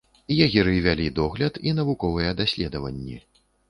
Егеры 0.45 0.73
вялі 0.85 1.05
догляд 1.21 1.61
і 1.69 1.77
навуковыя 1.83 2.37
даследаванні. 2.43 3.25